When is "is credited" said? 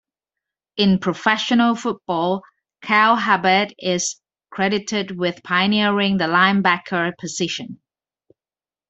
3.77-5.11